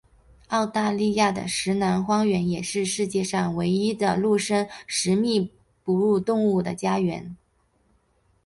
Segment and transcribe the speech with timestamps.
[0.47, 5.51] 澳大利亚的石楠荒原也是世界上唯一的陆生食蜜
[5.83, 7.35] 哺乳动物的家园。